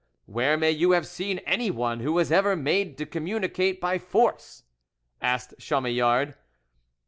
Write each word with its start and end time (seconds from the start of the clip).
"Where 0.25 0.57
may 0.57 0.71
you 0.71 0.93
have 0.93 1.05
seen 1.05 1.37
anyone 1.45 1.99
who 1.99 2.13
was 2.13 2.31
ever 2.31 2.55
made 2.55 2.97
to 2.97 3.05
communicate 3.05 3.79
by 3.79 3.99
force?" 3.99 4.63
asked 5.21 5.53
Chamillard. 5.59 6.33